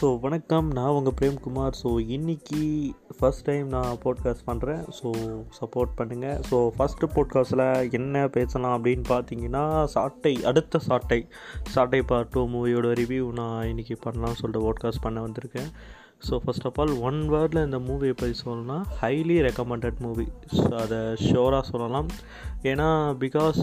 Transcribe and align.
So 0.00 0.20
வணக்கம். 0.20 0.70
நான் 0.70 0.88
உங்கள் 0.88 1.12
பிரேம்குமார். 1.20 1.74
ஸோ 1.82 1.88
இன்றைக்கி 2.08 2.60
ஃபஸ்ட் 3.20 3.44
டைம் 3.44 3.66
நான் 3.74 3.98
போட்காஸ்ட் 4.04 4.46
பண்ணுறேன் 4.46 4.82
ஸோ 4.98 5.08
சப்போர்ட் 5.58 5.92
பண்ணுங்கள் 5.98 6.38
ஸோ 6.50 6.58
ஃபஸ்ட்டு 6.76 7.10
போட்காஸ்ட்டில் 7.14 7.64
என்ன 7.98 8.26
பேசலாம் 8.36 8.76
அப்படின்னு 8.76 9.06
பார்த்தீங்கன்னா 9.08 9.64
சாட்டை 9.94 10.34
அடுத்த 10.50 10.80
சாட்டை. 10.88 11.20
சாட்டை 11.74 12.02
பார்ட் 12.10 12.32
டூ 12.34 12.42
மூவியோட 12.54 12.90
ரிவ்யூ 13.00 13.26
நான் 13.40 13.66
இன்றைக்கி 13.72 13.96
பண்ணலாம்னு 14.04 14.40
சொல்லிட்டு 14.42 14.66
போட்காஸ்ட் 14.66 15.04
பண்ண 15.06 15.24
வந்திருக்கேன். 15.26 15.70
So 16.28 16.34
first 16.44 16.66
of 16.68 16.78
all 16.80 16.94
one 17.08 17.18
வேர்டில் 17.32 17.64
இந்த 17.66 17.78
மூவியை 17.88 18.14
பற்றி 18.14 18.34
சொல்லணும்னா 18.40 18.78
ஹைலி 19.02 19.36
ரெக்கமெண்டட் 19.46 20.00
மூவி 20.06 20.26
ஸோ 20.56 20.66
அதை 20.84 20.98
ஷோராக 21.26 21.62
சொல்லலாம். 21.70 22.08
ஏன்னா 22.70 22.88
பிகாஸ் 23.24 23.60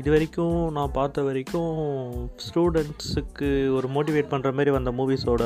இது 0.00 0.08
வரைக்கும் 0.14 0.58
நான் 0.76 0.96
பார்த்த 0.98 1.22
வரைக்கும் 1.22 1.72
ஸ்டூடெண்ட்ஸுக்கு 2.46 3.48
ஒரு 3.78 3.88
மோட்டிவேட் 3.96 4.32
பண்ணுற 4.34 4.52
மாதிரி 4.52 4.70
வந்த 4.70 4.92
மூவிஸோட 5.00 5.44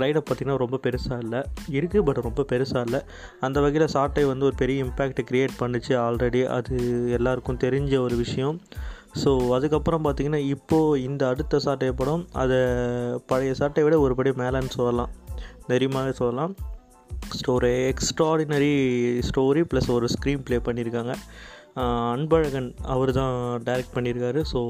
லைடப் 0.00 0.26
பார்த்திங்கன்னா 0.26 0.58
ரொம்ப 0.64 0.78
பெருசாக 0.86 1.18
இல்லை. 1.24 1.40
இருக்குது 1.78 2.04
பட் 2.08 2.20
ரொம்ப 2.28 2.44
பெருசாக 2.52 2.86
இல்லை. 2.86 3.00
அந்த 3.46 3.60
வகையில் 3.64 3.92
சாட்டை 3.96 4.24
வந்து 4.32 4.46
ஒரு 4.48 4.56
பெரிய 4.62 4.84
இம்பேக்ட் 4.84 5.22
க்ரியேட் 5.30 5.56
பண்ணிச்சு 5.62 5.94
ஆல்ரெடி 6.06 6.42
அது 6.56 6.76
எல்லாருக்கும் 7.18 7.62
தெரிஞ்ச 7.64 7.94
ஒரு 8.06 8.16
விஷயம். 8.24 8.58
ஸோ 9.22 9.30
அதுக்கப்புறம் 9.56 10.04
பார்த்திங்கன்னா 10.04 10.42
இப்போது 10.54 11.02
இந்த 11.08 11.22
அடுத்த 11.32 11.60
சாட்டை 11.66 11.90
படம் 12.00 12.24
அதை 12.42 12.60
பழைய 13.26 13.52
சாட்டையை 13.60 13.86
விட 13.86 13.98
ஒரு 14.06 14.14
படி 14.20 14.32
மேலேன்னு 14.42 14.76
சொல்லலாம். 14.78 15.12
நெறிமாவே 15.72 16.14
சொல்லலாம். 16.22 16.54
ஸ்டோரி 17.38 17.70
எக்ஸ்ட்ராடினரி 17.90 18.72
ஸ்டோரி 19.28 19.62
ப்ளஸ் 19.70 19.90
ஒரு 19.96 20.06
ஸ்க்ரீன் 20.14 20.42
ப்ளே 20.46 20.56
பண்ணியிருக்காங்க 20.66 21.12
அன்பழகன் 22.14 22.68
அவர் 22.94 23.10
தான் 23.12 23.36
டைரக்ட் 23.68 23.94
பண்ணியிருக்காரு 23.94 24.40
ஸோ 24.52 24.60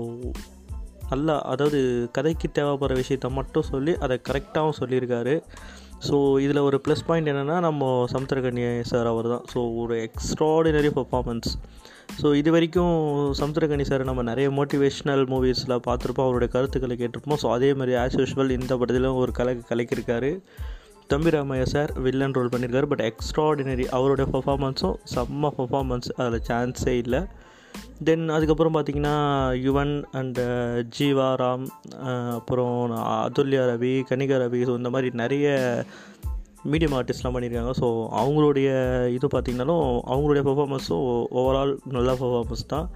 நல்லா 1.13 1.37
அதாவது 1.53 1.81
கதைக்கு 2.17 2.49
தேவைப்படுற 2.59 2.95
விஷயத்த 3.01 3.31
மட்டும் 3.39 3.71
சொல்லி 3.73 3.93
அதை 4.05 4.17
கரெக்டாகவும் 4.29 4.79
சொல்லியிருக்காரு. 4.81 5.35
ஸோ 6.07 6.17
இதில் 6.45 6.67
ஒரு 6.69 6.79
ப்ளஸ் 6.85 7.05
பாயிண்ட் 7.09 7.31
என்னென்னா 7.33 7.57
நம்ம 7.67 7.91
சமுத்திரகன்யா 8.13 8.71
சார் 8.93 9.09
அவர் 9.13 9.29
தான். 9.33 9.45
ஸோ 9.53 9.61
ஒரு 9.83 9.95
எக்ஸ்ட்ராடினரி 10.07 10.91
பர்ஃபார்மன்ஸ் 10.99 11.51
ஸோ 12.21 12.29
இது 12.41 12.51
வரைக்கும் 12.55 12.97
சமுத்திரகனி 13.41 13.85
சார் 13.91 14.03
நம்ம 14.09 14.23
நிறைய 14.31 14.49
மோட்டிவேஷ்னல் 14.59 15.25
மூவிஸில் 15.33 15.75
பார்த்துருப்போம். 15.87 16.29
அவருடைய 16.29 16.51
கருத்துக்களை 16.55 16.97
கேட்டிருப்போம். 17.03 17.41
ஸோ 17.43 17.49
அதே 17.57 17.71
மாதிரி 17.81 17.95
ஆஸ் 18.03 18.19
யூஷுவல் 18.21 18.55
இந்த 18.59 18.73
படத்திலும் 18.81 19.21
ஒரு 19.23 19.33
கலை 19.39 19.55
கலைக்கிருக்காரு 19.71 20.31
Thambi 21.13 21.33
Ramaiah 21.35 21.65
sir 21.75 21.91
villain 22.05 22.37
role 22.37 22.53
பண்ணியிருக்காரு. 22.53 22.89
பட் 22.93 23.05
எக்ஸ்ட்ராடினரி 23.11 23.87
அவருடைய 23.97 24.27
பர்ஃபார்மன்ஸும் 24.35 24.99
செம்ம 25.15 25.51
பர்ஃபார்மன்ஸ் 25.59 26.11
அதில் 26.25 26.45
சான்ஸே 26.51 26.95
இல்லை. 27.05 27.23
தென் 28.05 28.29
அதுக்கப்புறம் 28.29 28.75
பார்த்திங்கன்னா 28.75 29.17
யுவன் 29.67 29.95
அண்டு 30.13 30.45
ஜீவா 30.99 31.29
ராம் 31.43 31.67
அப்புறம் 32.37 32.93
அதுல்யா 33.27 33.63
ரவி 33.71 33.95
கனிகா 34.11 34.39
ரவி 34.43 34.61
ஸோ 34.69 34.75
இந்த 34.77 34.91
மாதிரி 34.91 35.11
நிறைய 35.15 35.47
மீடியம் 36.73 36.97
ஆர்டிஸ்ட்லாம் 36.99 37.35
பண்ணியிருக்காங்க 37.35 37.73
ஸோ 37.81 37.89
அவங்களுடைய 38.11 38.69
இது 39.17 39.27
பார்த்திங்கனாலும் 39.27 39.87
அவங்களுடைய 40.13 40.43
பர்ஃபார்மன்ஸும் 40.49 41.07
ஓவரால் 41.31 41.73
நல்ல 41.97 42.13
பர்ஃபார்மன்ஸ் 42.13 42.67
தான். 42.67 42.87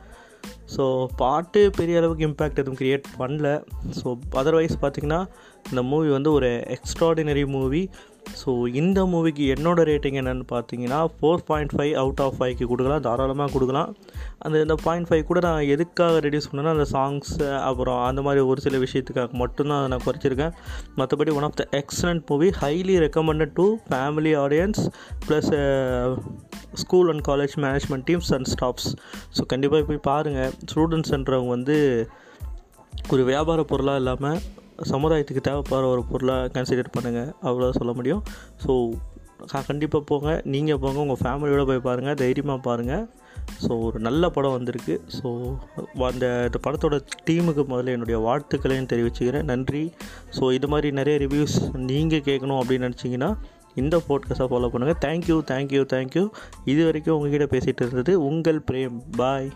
ஸோ 0.75 1.07
பாட்டு 1.17 1.70
பெரிய 1.70 1.98
அளவுக்கு 1.98 2.27
இம்பேக்ட் 2.27 2.61
எதுவும் 2.63 2.79
க்ரியேட் 2.81 3.07
பண்ணல. 3.19 3.48
ஸோ 3.98 4.19
அதர்வைஸ் 4.31 4.77
பார்த்திங்கன்னா 4.83 5.20
இந்த 5.70 5.83
மூவி 5.83 6.09
வந்து 6.09 6.33
ஒரு 6.33 6.51
எக்ஸ்ட்ராடினரி 6.77 7.47
மூவி 7.47 7.91
ஸோ 8.41 8.51
இந்த 8.81 9.01
மூவிக்கு 9.12 9.45
என்னோடய 9.55 9.89
ரேட்டிங் 9.91 10.17
என்னென்னு 10.21 10.47
பார்த்தீங்கன்னா 10.53 10.98
four 11.17 11.45
point 11.48 11.73
five 11.77 11.93
out 12.03 12.21
of 12.25 12.37
ஃபைவ்க்கு 12.39 12.67
கொடுக்கலாம். 12.73 13.03
தாராளமாக 13.07 13.51
கொடுக்கலாம். 13.55 13.91
அந்த 14.45 14.57
இந்த 14.65 14.77
பாயிண்ட் 14.85 15.09
ஃபைவ் 15.09 15.23
கூட 15.31 15.41
நான் 15.47 15.70
எதுக்காக 15.75 16.20
ரெடியூஸ் 16.27 16.48
பண்ணேன்னா 16.51 16.75
அந்த 16.77 16.87
சாங்ஸ் 16.95 17.33
அப்புறம் 17.69 18.01
அந்த 18.09 18.23
மாதிரி 18.27 18.43
ஒரு 18.51 18.61
சில 18.67 18.79
விஷயத்துக்காக 18.85 19.41
மட்டும்தான் 19.43 19.79
அதை 19.81 19.89
நான் 19.95 20.05
குறைச்சிருக்கேன். 20.07 20.55
மற்றபடி 21.01 21.33
one 21.39 21.48
of 21.48 21.59
the 21.62 21.67
excellent 21.81 22.25
movie 22.30 22.51
highly 22.63 22.97
recommended 23.07 23.55
to 23.61 23.67
family 23.89 24.35
audience 24.45 24.83
plus 25.27 25.51
school 26.85 27.11
and 27.14 27.25
college 27.31 27.57
management 27.64 28.07
teams 28.11 28.33
and 28.36 28.51
staffs 28.55 28.89
so 29.36 29.45
கண்டிப்பாக 29.55 29.85
போய் 29.91 30.07
பாருங்கள் 30.11 30.52
ஸ்டூடெண்ட்ஸ்ன்றவங்க 30.70 31.52
வந்து 31.57 31.77
ஒரு 33.14 33.23
வியாபார 33.25 33.61
பொருளாக 33.63 34.01
இல்லாமல் 34.01 34.39
சமுதாயத்துக்கு 34.92 35.42
தேவைப்படுற 35.48 35.86
ஒரு 35.94 36.02
பொருளாக 36.11 36.50
கன்சிடர் 36.56 36.94
பண்ணுங்கள் 36.96 37.30
அவ்வளோ 37.48 37.70
சொல்ல 37.78 37.92
முடியும். 37.98 38.22
ஸோ 38.64 38.72
கண்டிப்பாக 39.70 40.02
போங்க. 40.11 40.30
நீங்கள் 40.55 40.78
போங்க. 40.83 40.98
உங்கள் 41.05 41.20
ஃபேமிலியோடு 41.22 41.64
போய் 41.70 41.86
பாருங்கள் 41.89 42.20
தைரியமாக 42.22 42.61
பாருங்கள் 42.68 43.05
ஸோ 43.64 43.72
ஒரு 43.86 43.98
நல்ல 44.06 44.24
படம் 44.36 44.55
வந்திருக்கு. 44.56 44.94
ஸோ 45.18 45.28
அந்த 46.08 46.27
இந்த 46.48 46.58
படத்தோட 46.66 46.96
டீமுக்கு 47.28 47.62
முதல்ல 47.70 47.94
என்னுடைய 47.96 48.18
வாழ்த்துக்களையும் 48.27 48.90
தெரிவிச்சுக்கிறேன். 48.92 49.46
நன்றி. 49.52 49.84
ஸோ 50.39 50.52
இது 50.56 50.68
மாதிரி 50.72 50.90
நிறைய 51.00 51.16
ரிவ்யூஸ் 51.24 51.56
நீங்கள் 51.90 52.27
கேட்கணும் 52.28 52.60
அப்படின்னு 52.62 52.89
நினச்சிங்கன்னா 52.89 53.30
இந்த 53.83 53.96
போட்காஸ்ட்டாக 54.08 54.50
ஃபாலோ 54.52 54.70
பண்ணுங்கள் 54.74 55.00
thank you 55.06 55.39
thank you 55.52 55.83
thank you 55.95 56.24
இது 56.72 56.80
வரைக்கும் 56.89 57.16
உங்ககிட்ட 57.16 57.46
பேசிகிட்டு 57.55 57.84
இருந்தது 57.86 58.14
உங்கள் 58.30 58.60
பிரேம். 58.70 58.98
பாய் 59.16 59.50